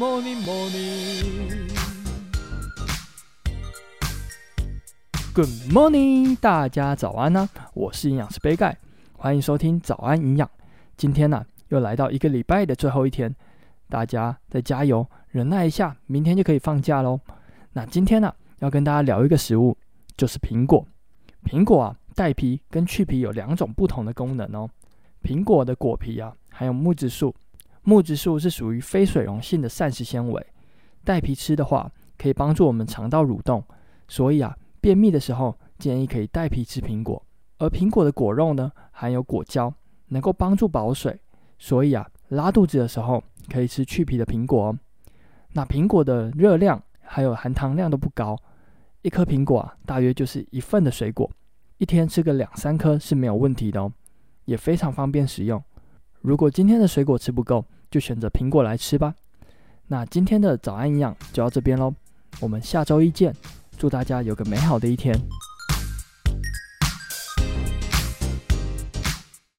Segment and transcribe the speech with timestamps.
[0.00, 1.68] morning, morning.
[5.34, 7.68] Good morning，大家早安呢、啊！
[7.74, 8.78] 我是营养师杯盖，
[9.12, 10.50] 欢迎收听早安营养。
[10.96, 13.36] 今天呢、又来到一个礼拜的最后一天，
[13.90, 17.20] 大家再加油，忍耐一下，明天就可以放假喽。
[17.74, 19.76] 那今天呢、要跟大家聊一个食物，
[20.16, 20.82] 就是苹果。
[21.44, 24.66] 苹果啊，带皮跟去皮有两种不同的功能哦。
[25.22, 27.34] 苹果的果皮啊，含有木质素。
[27.82, 30.46] 木质素是属于非水溶性的膳食纤维，
[31.04, 33.64] 带皮吃的话，可以帮助我们肠道蠕动，
[34.06, 37.22] 所以啊，便秘的时候建议可以带皮吃苹果。
[37.58, 39.72] 而苹果的果肉呢，含有果胶，
[40.08, 41.18] 能够帮助保水，
[41.58, 44.78] 所以啊，拉肚子的时候可以吃去皮的苹果哦。
[45.52, 48.38] 那苹果的热量还有含糖量都不高，
[49.02, 51.30] 一颗苹果啊，大约就是一份的水果，
[51.78, 53.92] 一天吃个两三颗是没有问题的哦，
[54.44, 55.62] 也非常方便食用。
[56.20, 59.14] 如果今天的水果吃不够，就选择苹果来吃吧。
[59.88, 61.92] 那今天的早安营养就到这边喽，
[62.40, 63.34] 我们下周一见，
[63.78, 65.18] 祝大家有个美好的一天。